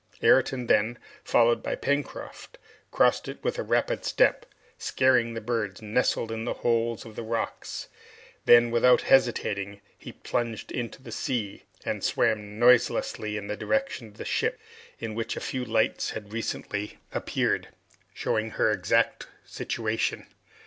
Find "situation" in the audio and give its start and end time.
19.45-20.25